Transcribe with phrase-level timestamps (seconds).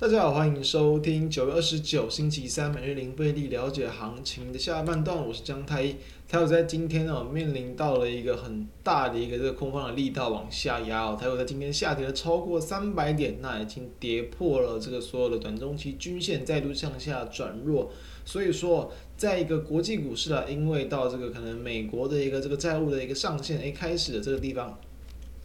[0.00, 5.96] 大家好，欢迎收听九月二十九星期三每日零费力了解行情的下半段，我是江太一。
[6.28, 17.90] 台股在今天呢，面临到了一个很大的一个这个空方的力道往下压哦，台股在今天下跌了超过三百点，那已经跌破了这个所有的短中期均线，再度向下转弱。
[18.24, 24.78] 所以说，在一个国际股市啊，因为到这个可能美国的一个这个债务的一个上限，哎，开始的这个地方。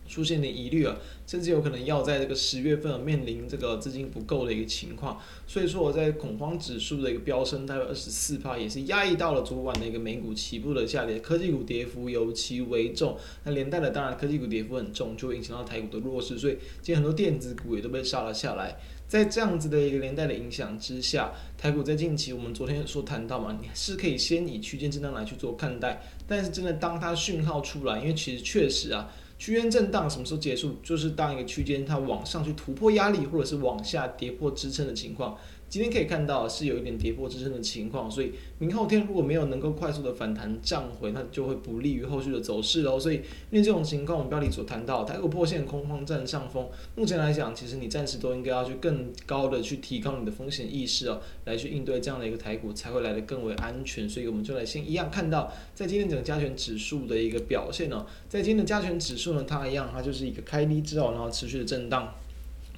[0.08, 29.10] 出现的疑虑啊，甚至有可能要在这个十月份面临这个资金不够的一个情况，所以说我在恐慌指数的一个飙升大约二十四趴，也是压抑到了昨晚的一个美股起步的下跌，科技股跌幅尤其为重，那连带的当然科技股跌幅很重，就会影响到台股的弱势，所以今天很多电子股也都被杀了下来，在这样子的一个连带的影响之下，台股在近期我们昨天说谈到嘛，你是可以先以区间震荡来去做看待，但是真的当它讯号出来，因为其实确实啊。
[29.44, 30.78] 区间震荡什么时候结束？
[30.82, 35.38] 就是当一个区间它往上去突破压力，或者是往下跌破支撑的情况。
[35.74, 43.00] 今天可以看到是有一点跌破支撑的情况，所以明后天如果没有能够快速的反弹涨回，那就会不利于后续的走势喽。
[43.00, 43.16] 所以
[43.50, 54.08] 因为这种情况，我们标题所谈到台股破线空方占上风，目前来讲，其实你暂时都应该要去更高的去提高你的风险意识哦，来去应对这样的一个台股才会来得更为安全。
[54.08, 62.14] 所以我们就来先一样看到，在今天整个加权指数的一个表现哦，在今天的加权指数呢，它一样，它就是一个开低之后，然后持续的震荡。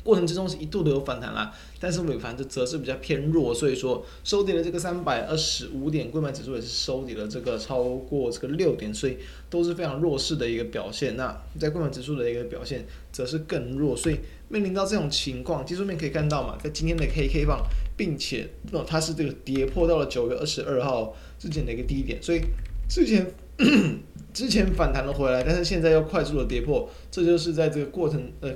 [0.06, 9.18] 过程之中是一度的有反弹啦，但是尾盘就则是比较偏弱，所以说收跌了这个三百二十五点，柜买指数也是收跌了这个超过这个六点，所以
[9.50, 11.18] 都是非常弱势的一个表现。
[11.18, 17.66] 那在柜买指数的一个表现则是更弱，所以面临到这种情况，技术面可以看到嘛，在今天的 K K 棒，
[17.98, 22.42] 并且哦它是这个跌破到了九月二十二号之前的一个低点，所以
[22.88, 23.26] 之前
[24.32, 28.52] 之前反弹了回来，但是现在又快速的跌破，这就是在这个过程呃。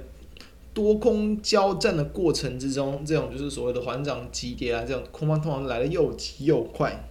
[0.73, 7.09] 多空交战的过程之中，这种就是所谓的缓涨急跌啊，这种空方通常来的又急又快。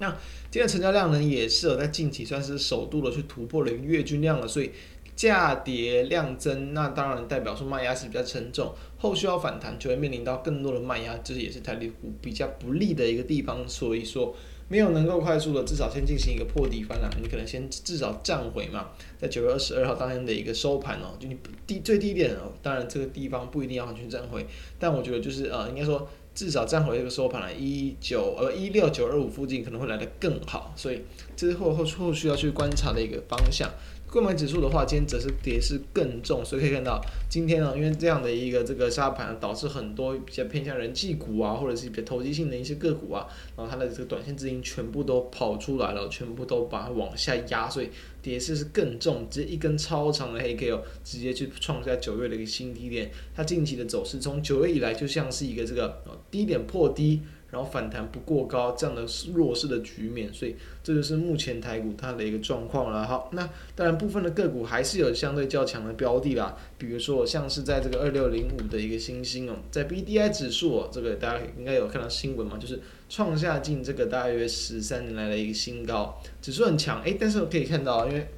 [0.00, 0.08] 那
[0.50, 4.70] 今天成交量呢，也是在近期算是首度的去突破了月均量了，所以
[5.18, 14.34] 价跌量增，那当然代表说卖压是比较沉重，后续要反弹就会面临到更多的卖压，这也是台股比较不利的一个地方，所以说。
[14.70, 21.34] 没有能够快速的，至少先进行一个破底翻涨，你可能先至少站回嘛，在九月二十二号当天的一个收盘哦，就你
[21.66, 24.44] 低最低点哦，当然这个地方不一定要完全站回，
[24.78, 31.00] 但我觉得就是呃，应该说至少站回这个收盘了，一九呃一六九二五附近可能会来得更好，所以
[31.34, 33.70] 这是后后后续要去观察的一个方向。
[34.10, 36.98] 购买指数的话，今天则是跌势更重，所以可以看到
[37.28, 47.90] 今天呢，因为这样的一个这个杀盘，导致很多比较偏向人气股啊，或者是比较投机性的一些个股啊，然后它的这个短线资金全部都跑出来了，全部都把它往下压，所以
[48.22, 53.10] 跌势是更重，直接一根超长的黑 K 哦，直接去创下九月的一个新低点。
[53.34, 57.20] 它近期的走势从九月以来就像是一个这个低点破低。
[57.50, 63.06] 然后反弹不过高，这样的弱势的局面，所以这就是目前台股它的一个状况了。
[63.06, 78.28] 好，那当然部分的个股还是有相对较强的标的啦，比如说像是在这个二六零五的一个新兴哦，在 B D I 指数哦，这个大家应该有看到新闻嘛，就是创下近这个大约十三年来的一个新高，指数很强，诶，但是我可以看到，因为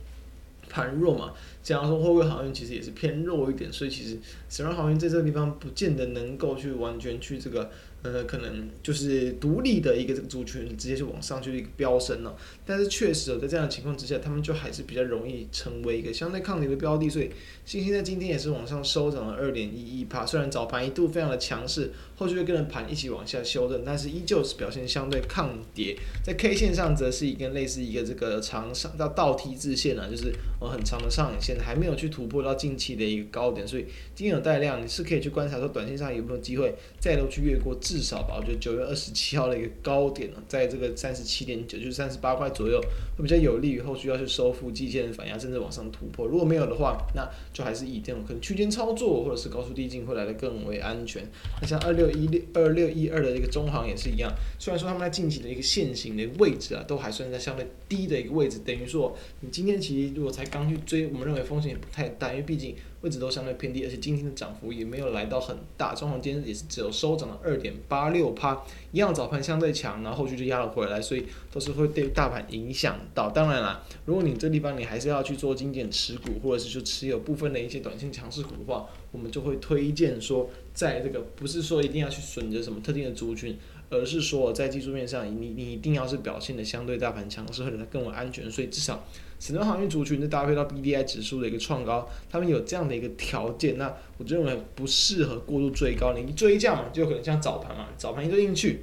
[0.68, 1.32] 盘弱嘛，
[1.62, 7.70] 假如说货柜航运其实也是偏弱一点，所以其实沈荣航运在这个地方不见得能够去完全去这个。
[8.02, 12.34] 呃，可能就是独立的一个这个族群，直接就往上去一个飙升了。
[12.64, 17.10] 但是确实哦，在这样的情况之下，他们就还是比较容易成为一个相对抗跌的标的。
[17.10, 17.30] 所以，
[17.66, 20.24] 星星在今天也是往上收涨了二点一一趴。
[20.24, 25.94] 虽然早盘一度非常的强势，后续会跟着盘一起往下修正，但是依旧是表现相对抗跌。
[26.24, 33.66] 在 K 线上，则是一根类似一个这个长上到倒 T 字线啊，就是呃很长的上影线，还没有去突破到近期的一个高点。
[33.66, 33.84] 所以，
[34.14, 37.76] 今天有带量，你是可以去观察说，短线上有没有机会再度去越过。
[37.80, 42.80] 至少吧，我觉得九月二十七号的一个高点呢，在这个三十七点九，就是三十八块左右，
[43.16, 46.26] 会比较有利于后续要去收复季线的反压，甚至往上突破。
[46.26, 51.22] 如果没有的话，那就还是以这种可能区间操作，或者是高出低进会来的更为安全。
[51.60, 62.74] 那像二六一六、二六一二的这个中行也是一样，虽然说他们在近期的一个线型的位置啊，都还算在相对低的一个位置，等于说你今天其实如果才刚去追，我们认为风险也不太大，因为毕竟。
[63.02, 73.30] 位置都相对偏低，而且今天的涨幅也没有来到很大，中航今天也是只有收涨了二点八六趴，一样早盘相对强，然后后续就压了回来，所以都是会对大盘影响到。
[73.30, 83.56] 当然啦，如果你这地方你还是要去做精简持股，或者是说持有部分的一些短线强势股的话，我们就会推荐说，在这个不是说一定要去选择什么特定的族群。
[83.90, 88.48] 而是说在技术面上，你你一定要是表现的相对大盘强势，或者更为安全。
[88.48, 89.04] 所以至少，
[89.38, 96.14] 整个航运族群的搭配到 BDI 指数的一个创高，他们有这样的一个条件，那我认为不适合过度追高。
[96.14, 98.82] 你一追价嘛，就可能像早盘嘛，早盘一追进去，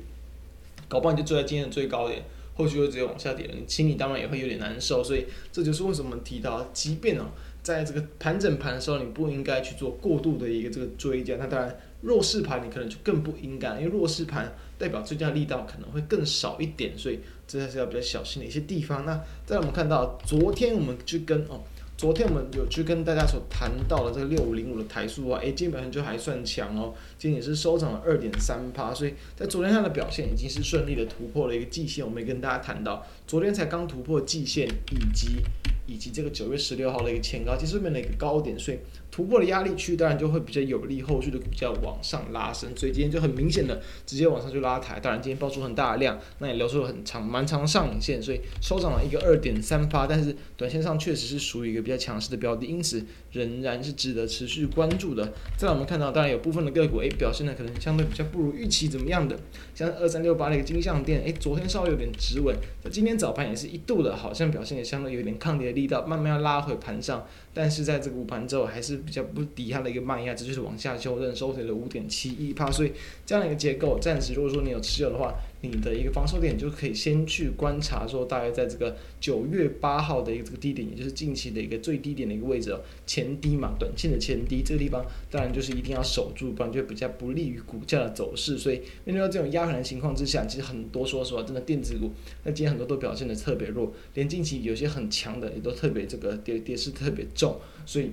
[0.89, 2.23] 搞不好你就追在今天的最高点，
[2.55, 5.01] 后续会直接往下跌了，你心里当然也会有点难受。
[5.01, 7.25] 所以这就是为什么提到，即便哦，
[7.61, 11.35] 在这个盘整盘的时候，你不应该去做过度的一个这个追加。
[11.37, 11.75] 那当然。
[12.01, 19.03] 弱势盘你可能就更不应该，因为弱势盘代表追加力道可能会更少一点，所以这还是要比较小心的一些地方。
[19.03, 21.59] 那再我们看到，昨天我们去跟哦，
[21.97, 32.05] 昨天我们有去跟大家所谈到的这个六五零五的台数啊，诶，基本上就还算强哦，今天也是收涨了二点三趴，所以在昨天它的表现已经是顺利的突破了一个季线。
[32.05, 35.41] 我们也跟大家谈到，昨天才刚突破季线，以及
[35.87, 38.77] 以及这个九月十六号的一个前高，其实面的一个高点，所以。
[39.09, 44.99] 突破的压力区，当然就会比较有利后续的股价往上拉升，所以今天就很明显的直接往上去拉抬。
[44.99, 55.33] 当然今天爆出很大的量，那也留出了很长蛮长上影线，所以收涨了一个二点三八，但是短线上确实是属于一个比较强势的标的，因此仍然是值得持续关注的。
[55.57, 59.39] 再来我们看到，当然有部分的个股诶、表现的可能相对比较不如预期怎么样的，
[59.73, 62.55] 像二三六八的一个金像电，诶、昨天稍微有点止稳，
[62.91, 72.91] 今天早盘也是一度的好像表现也相对有点抗跌力道，慢慢要拉回盘上，但是在这个午盘之后还是比较不抵它的一个慢压，这就是往下修正，收回了五点七一帕，所以
[73.25, 88.57] 这样的一个结构，暂时如果说你有持有的话，你的一个防守点就可以先去观察，说大概在这个九月八号的一个这个低点，也就是近期的一个最低点的一个位置，前低嘛，短线的前低，这个地方当然就是一定要守住，不然就比较不利于股价的走势。
[88.57, 92.11] 所以面对到这种压盘的情况之下，其实很多说实话，真的电子股，
[92.43, 98.11] 那今天很多都表现的特别弱，连近期有些很强的也都特别这个跌跌势特别重，所以。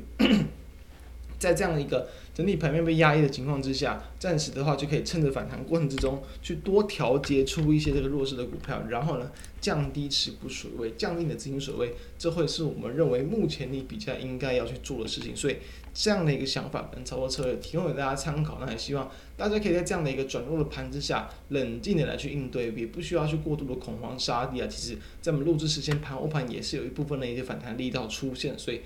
[1.45, 9.31] 在这样的一个整体盘面被压抑的情况之下，暂时的话就可以趁着反弹过程之中去多调节出一些这个弱势的股票，然后呢
[9.61, 15.37] 降低持股水位，降低你的资金水位，这会是我们认为目前你比较应该要去做的事情。
[15.37, 15.57] 所以
[15.93, 24.67] 这样的一个想法跟操作策略提供给大家参考，那也希望大家可以在这样的一个转弱的盘之下，冷静的来去应对，也不需要去过度的恐慌杀跌啊。
[24.67, 28.81] 其实，在我们录制时间盘后盘也是有一部分的一些反弹力道出现，所以。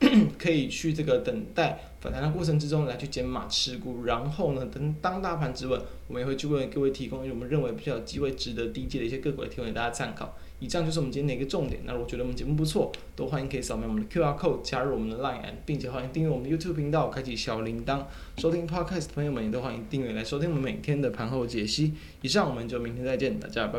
[0.38, 10.34] 可以去这个等待反弹的过程之中来去减码持股，然后呢，等当大盘止稳，我们也会去为各位提供我们认为比较有机会值得低阶的一些个股来提供给大家参考。
[10.58, 11.80] 以上就是我们今天的一个重点。
[11.84, 18.04] 那如果觉得我们节目不错，都欢迎可以扫描我们的 QR code 加入我们的 Line，并且欢迎订阅我们的 YouTube 频道，开启小铃铛，
[18.38, 21.94] 收听 Podcast 的朋友们也都欢迎订阅来收听我们每天的盘后解析。
[22.22, 23.78] 以上我们就明天再见，大家拜拜。